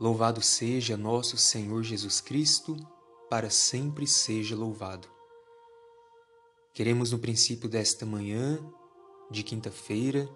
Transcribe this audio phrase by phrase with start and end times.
[0.00, 2.76] Louvado seja nosso Senhor Jesus Cristo,
[3.30, 5.08] para sempre seja louvado.
[6.72, 8.58] Queremos, no princípio desta manhã,
[9.30, 10.28] de quinta-feira,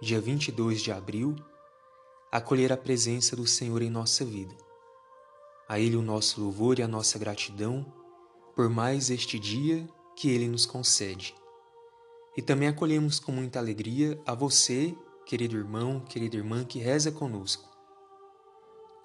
[0.00, 1.36] dia 22 de abril,
[2.32, 4.56] acolher a presença do Senhor em nossa vida.
[5.68, 7.86] A Ele o nosso louvor e a nossa gratidão
[8.56, 11.36] por mais este dia que Ele nos concede.
[12.36, 14.92] E também acolhemos com muita alegria a você,
[15.24, 17.71] querido irmão, querida irmã que reza conosco.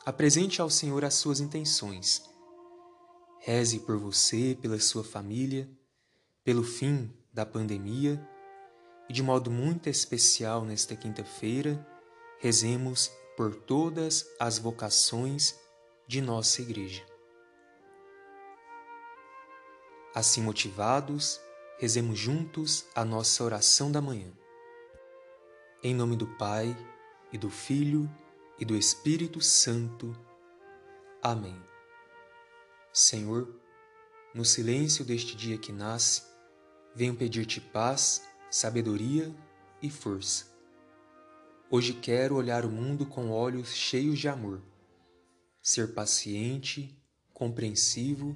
[0.08, 2.24] Apresente ao Senhor as suas intenções.
[3.42, 5.70] Reze por você, pela sua família,
[6.46, 8.26] pelo fim da pandemia
[9.10, 11.86] e, de modo muito especial nesta quinta-feira,
[12.40, 15.54] rezemos por todas as vocações
[16.08, 17.05] de nossa Igreja.
[20.16, 21.38] Assim motivados,
[21.80, 24.32] rezemos juntos a nossa oração da manhã.
[25.84, 26.74] Em nome do Pai,
[27.34, 28.10] e do Filho,
[28.60, 30.16] e do Espírito Santo.
[31.22, 31.62] Amém.
[32.91, 33.48] Senhor,
[34.34, 36.24] no silêncio deste dia que nasce,
[36.96, 39.34] venho pedir-te paz, sabedoria
[39.82, 40.46] e força.
[41.70, 44.64] Hoje quero olhar o mundo com olhos cheios de amor,
[45.62, 46.98] ser paciente,
[47.34, 48.36] compreensivo,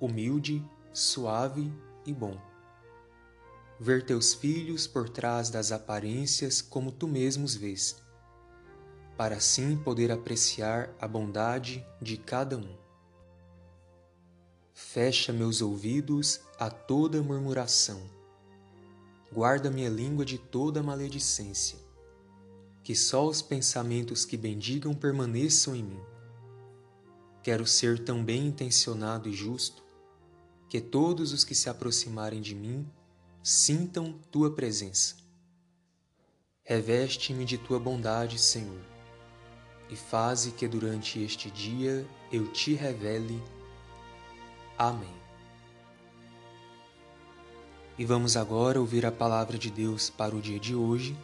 [0.00, 1.70] humilde, suave
[2.06, 2.40] e bom.
[3.78, 8.00] Ver teus filhos por trás das aparências como tu mesmos vês
[9.20, 12.74] para assim poder apreciar a bondade de cada um.
[14.72, 18.00] Fecha meus ouvidos a toda murmuração.
[19.30, 21.78] Guarda minha língua de toda maledicência.
[22.82, 26.00] Que só os pensamentos que bendigam permaneçam em mim.
[27.42, 29.84] Quero ser tão bem intencionado e justo
[30.66, 32.90] que todos os que se aproximarem de mim
[33.42, 35.16] sintam tua presença.
[36.62, 38.80] Reveste-me de tua bondade, Senhor
[39.90, 43.42] e faze que durante este dia eu te revele.
[44.78, 45.20] Amém.
[47.98, 51.16] E vamos agora ouvir a palavra de Deus para o dia de hoje,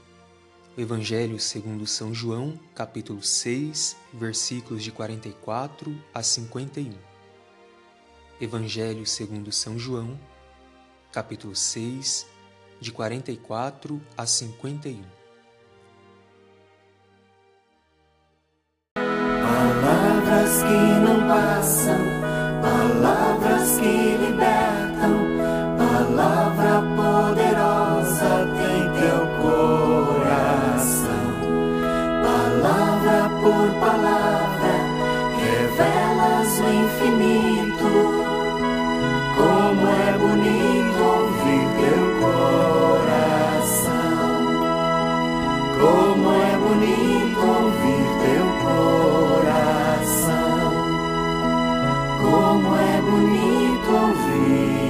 [0.76, 6.92] o Evangelho segundo São João, capítulo 6, versículos de 44 a 51.
[8.38, 10.20] Evangelho segundo São João,
[11.10, 12.26] capítulo 6,
[12.78, 15.15] de 44 a 51.
[20.26, 21.98] Palavras que não passam,
[22.60, 24.35] palavras que libertam,
[53.02, 54.86] bonito ouvir.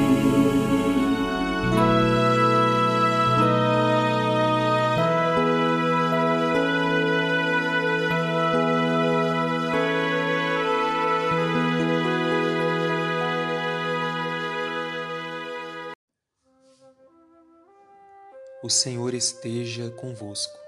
[18.62, 20.58] O Senhor esteja convosco,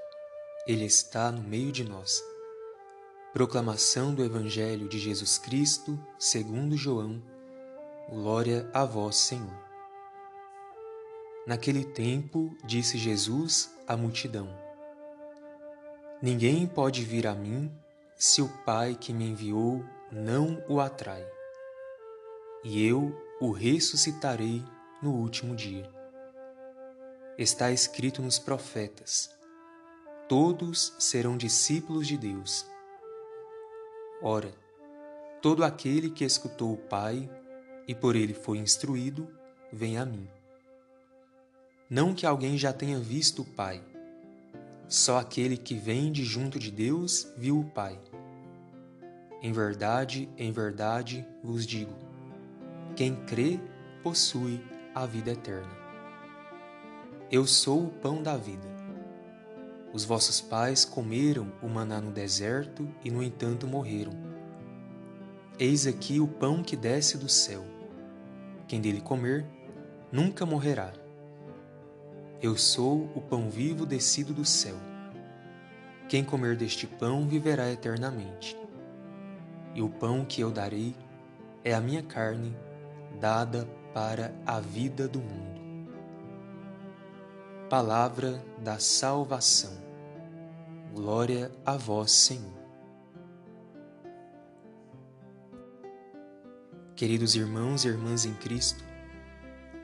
[0.68, 2.22] Ele está no meio de nós.
[3.32, 7.22] Proclamação do Evangelho de Jesus Cristo, segundo João
[8.10, 9.52] Glória a vós, Senhor.
[11.46, 14.48] Naquele tempo, disse Jesus à multidão:
[16.22, 17.70] Ninguém pode vir a mim
[18.16, 21.26] se o Pai que me enviou não o atrai.
[22.64, 24.64] E eu o ressuscitarei
[25.02, 25.86] no último dia.
[27.36, 29.30] Está escrito nos profetas:
[30.26, 32.64] Todos serão discípulos de Deus.
[34.20, 34.52] Ora,
[35.40, 37.30] todo aquele que escutou o Pai
[37.86, 39.28] e por ele foi instruído,
[39.72, 40.28] vem a mim.
[41.88, 43.82] Não que alguém já tenha visto o Pai,
[44.88, 47.98] só aquele que vem de junto de Deus viu o Pai.
[49.40, 51.94] Em verdade, em verdade vos digo:
[52.96, 53.60] quem crê
[54.02, 54.60] possui
[54.94, 55.76] a vida eterna.
[57.30, 58.77] Eu sou o pão da vida.
[59.98, 64.12] Os vossos pais comeram o maná no deserto e, no entanto, morreram.
[65.58, 67.64] Eis aqui o pão que desce do céu
[68.68, 69.44] quem dele comer
[70.12, 70.92] nunca morrerá.
[72.40, 74.76] Eu sou o pão vivo descido do céu.
[76.08, 78.56] Quem comer deste pão viverá eternamente.
[79.74, 80.94] E o pão que eu darei
[81.64, 82.56] é a minha carne,
[83.18, 85.58] dada para a vida do mundo.
[87.68, 89.87] Palavra da salvação.
[91.00, 92.58] Glória a vós, Senhor.
[96.96, 98.82] Queridos irmãos e irmãs em Cristo,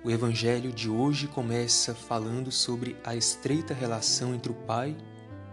[0.02, 4.96] o Evangelho de hoje começa falando sobre a estreita relação entre o Pai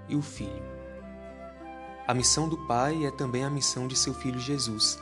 [0.10, 0.64] e o Filho.
[2.08, 4.98] A missão do Pai é também a missão de seu Filho Jesus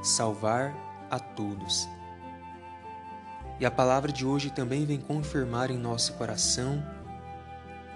[0.00, 0.76] salvar
[1.10, 1.88] a todos.
[3.58, 6.80] E a palavra de hoje também vem confirmar em nosso coração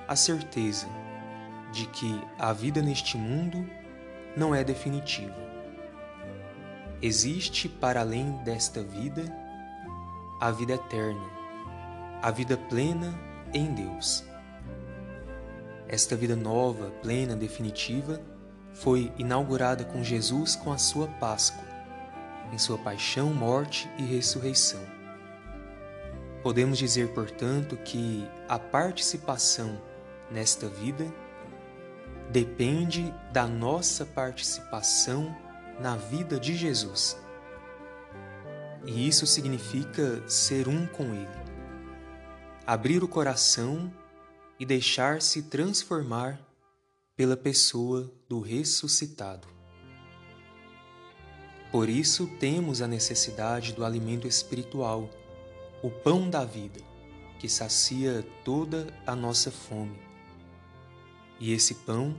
[0.08, 0.88] a certeza
[1.72, 3.68] de que a vida neste mundo
[4.36, 5.34] não é definitiva.
[7.02, 9.24] Existe para além desta vida
[10.40, 11.30] a vida eterna,
[12.22, 13.14] a vida plena
[13.52, 14.24] em Deus.
[15.88, 18.20] Esta vida nova, plena, definitiva,
[18.72, 21.64] foi inaugurada com Jesus com a sua Páscoa,
[22.52, 24.80] em sua paixão, morte e ressurreição.
[26.42, 29.80] Podemos dizer, portanto, que a participação
[30.30, 31.06] nesta vida
[32.30, 35.36] depende da nossa participação
[35.80, 37.18] na vida de Jesus.
[38.86, 41.28] E isso significa ser um com Ele,
[42.66, 43.92] abrir o coração
[44.58, 46.40] e deixar-se transformar
[47.16, 49.48] pela pessoa do ressuscitado.
[51.72, 55.10] Por isso temos a necessidade do alimento espiritual,
[55.82, 56.80] o pão da vida,
[57.38, 60.09] que sacia toda a nossa fome.
[61.40, 62.14] E esse pão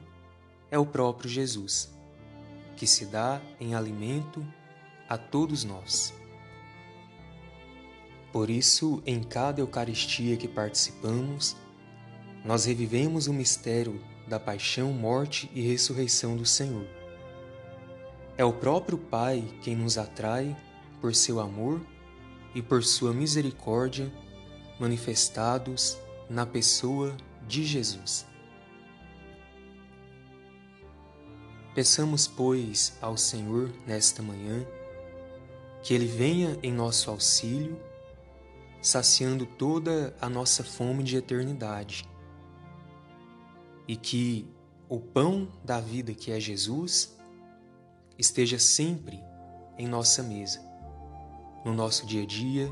[0.72, 1.90] é o próprio Jesus
[2.76, 4.44] que se dá em alimento
[5.08, 6.12] a todos nós.
[8.34, 11.56] Por isso, em cada Eucaristia que participamos,
[12.44, 16.88] nós revivemos o mistério da paixão, morte e ressurreição do Senhor.
[18.36, 20.58] É o próprio Pai quem nos atrai
[21.00, 21.86] por seu amor
[22.56, 24.12] e por sua misericórdia
[24.80, 27.16] manifestados na pessoa
[27.48, 28.31] de Jesus.
[31.74, 34.66] Peçamos, pois, ao Senhor nesta manhã
[35.82, 37.80] que Ele venha em nosso auxílio,
[38.82, 42.08] saciando toda a nossa fome de eternidade,
[43.88, 44.48] e que
[44.90, 47.18] o pão da vida que é Jesus
[48.18, 49.24] esteja sempre
[49.78, 50.62] em nossa mesa,
[51.64, 52.70] no nosso dia a dia,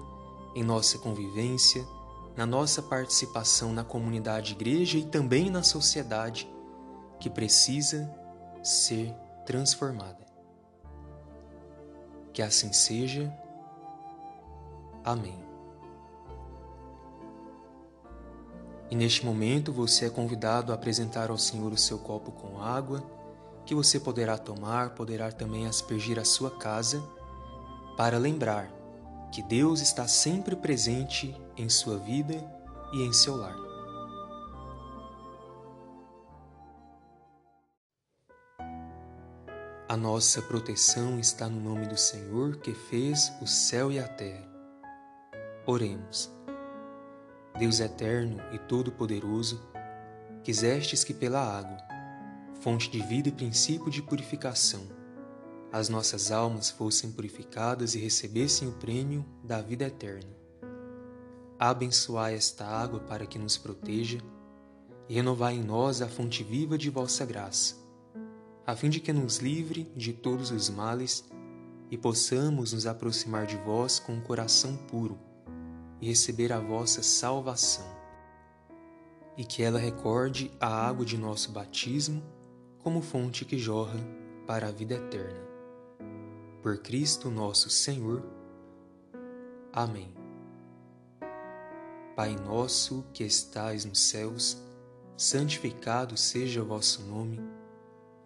[0.55, 1.85] em nossa convivência,
[2.35, 6.49] na nossa participação na comunidade igreja e também na sociedade
[7.19, 8.13] que precisa
[8.63, 9.13] ser
[9.45, 10.25] transformada.
[12.33, 13.33] Que assim seja.
[15.03, 15.49] Amém.
[18.91, 23.03] E neste momento você é convidado a apresentar ao Senhor o seu copo com água,
[23.65, 27.03] que você poderá tomar, poderá também aspergir a sua casa,
[27.95, 28.71] para lembrar
[29.31, 32.35] que Deus está sempre presente em sua vida
[32.93, 33.68] e em seu lar.
[39.91, 44.47] A nossa proteção está no nome do Senhor que fez o céu e a terra.
[45.65, 46.29] Oremos.
[47.57, 49.59] Deus eterno e todo-poderoso,
[50.43, 51.79] quisestes que pela água,
[52.61, 54.87] fonte de vida e princípio de purificação,
[55.71, 60.29] as nossas almas fossem purificadas e recebessem o prêmio da vida eterna.
[61.57, 64.19] Abençoai esta água para que nos proteja
[65.09, 67.88] e renovai em nós a fonte viva de vossa graça
[68.69, 71.27] a fim de que nos livre de todos os males
[71.89, 75.17] e possamos nos aproximar de vós com um coração puro
[75.99, 77.87] e receber a vossa salvação.
[79.35, 82.21] E que ela recorde a água de nosso batismo
[82.77, 83.99] como fonte que jorra
[84.45, 85.41] para a vida eterna.
[86.61, 88.23] Por Cristo nosso Senhor.
[89.73, 90.13] Amém.
[92.15, 94.61] Pai nosso que estais nos céus,
[95.17, 97.58] santificado seja o vosso nome.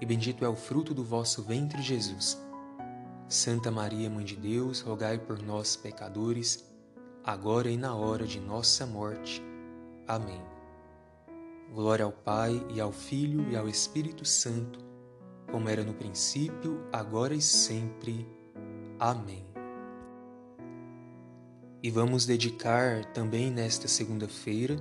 [0.00, 2.38] e bendito é o fruto do vosso ventre, Jesus.
[3.28, 6.64] Santa Maria, Mãe de Deus, rogai por nós, pecadores,
[7.24, 9.42] agora e na hora de nossa morte.
[10.06, 10.40] Amém.
[11.72, 14.78] Glória ao Pai, e ao Filho, e ao Espírito Santo,
[15.50, 18.28] como era no princípio, agora e sempre.
[18.98, 19.44] Amém.
[21.82, 24.76] E vamos dedicar também nesta segunda-feira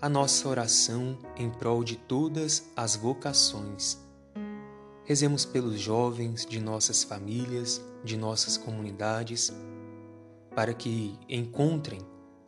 [0.00, 4.11] a nossa oração em prol de todas as vocações
[5.04, 9.52] Rezemos pelos jovens de nossas famílias, de nossas comunidades,
[10.54, 12.00] para que encontrem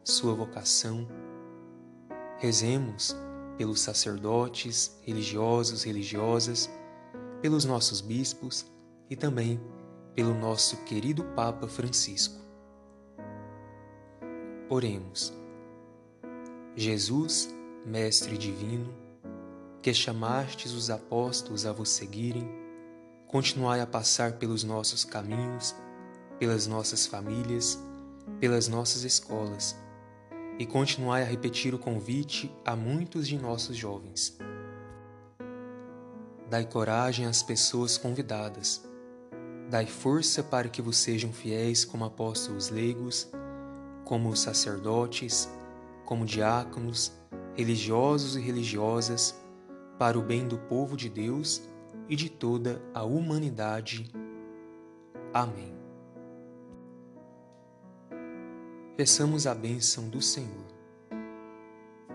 [0.04, 1.08] sua vocação.
[2.38, 3.16] Rezemos
[3.56, 6.70] pelos sacerdotes, religiosos, religiosas,
[7.42, 8.66] pelos nossos bispos
[9.10, 9.60] e também
[10.14, 12.40] pelo nosso querido Papa Francisco.
[14.68, 15.32] Oremos.
[16.76, 19.03] Jesus, Mestre Divino,
[19.84, 22.48] que chamastes os apóstolos a vos seguirem,
[23.26, 25.76] continuai a passar pelos nossos caminhos,
[26.38, 27.78] pelas nossas famílias,
[28.40, 29.76] pelas nossas escolas,
[30.58, 34.38] e continuai a repetir o convite a muitos de nossos jovens.
[36.48, 38.82] Dai coragem às pessoas convidadas,
[39.68, 43.30] dai força para que vos sejam fiéis como apóstolos leigos,
[44.02, 45.46] como sacerdotes,
[46.06, 47.12] como diáconos,
[47.54, 49.43] religiosos e religiosas,
[49.98, 51.62] para o bem do povo de Deus
[52.08, 54.10] e de toda a humanidade.
[55.32, 55.74] Amém.
[58.96, 60.64] Peçamos a bênção do Senhor.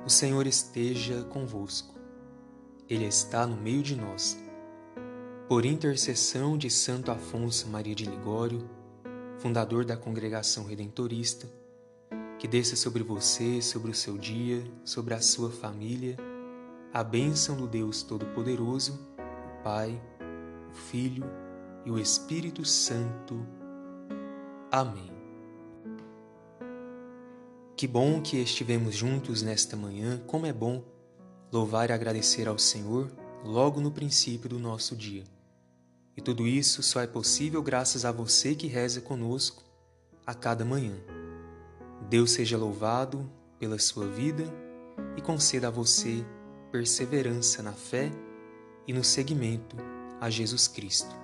[0.06, 1.96] O Senhor esteja convosco,
[2.88, 4.38] Ele está no meio de nós.
[5.48, 8.70] Por intercessão de Santo Afonso Maria de Ligório,
[9.38, 11.50] fundador da Congregação Redentorista,
[12.38, 16.18] que desça sobre você, sobre o seu dia, sobre a sua família
[16.94, 20.02] a bênção do Deus Todo-Poderoso, o Pai,
[20.72, 21.26] o Filho
[21.86, 23.46] e o Espírito Santo.
[24.72, 25.12] Amém.
[27.76, 30.84] Que bom que estivemos juntos nesta manhã, como é bom
[31.52, 33.12] louvar e agradecer ao Senhor
[33.44, 35.24] logo no princípio do nosso dia.
[36.18, 39.64] E tudo isso só é possível graças a você que reza conosco
[40.26, 40.96] a cada manhã.
[42.10, 44.44] Deus seja louvado pela sua vida
[45.16, 46.26] e conceda a você
[46.72, 48.12] perseverança na fé
[48.88, 49.76] e no seguimento
[50.20, 51.16] a Jesus Cristo.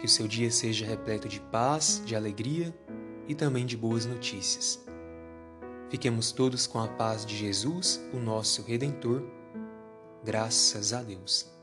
[0.00, 2.74] Que o seu dia seja repleto de paz, de alegria
[3.28, 4.84] e também de boas notícias.
[5.88, 9.22] Fiquemos todos com a paz de Jesus, o nosso Redentor.
[10.24, 11.55] Graças a Deus.